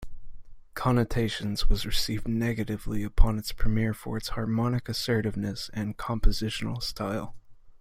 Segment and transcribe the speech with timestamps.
[0.73, 7.35] "Connotations" was received negatively upon its premiere for its harmonic assertiveness and compositional style.